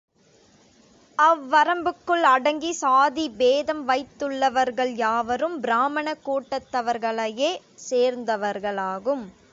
அவ்வரம்புக்குள் 1.17 2.23
அடங்கி 2.23 2.71
சாதி 2.71 3.29
பேதம் 3.37 3.87
வைத்துள்ளவர்கள் 3.87 4.95
யாவரும் 4.95 5.59
பிராமணக் 5.59 6.23
கூட்டத்தவர்களையே 6.25 7.51
சேர்ந்தவர்களாகும். 7.89 9.25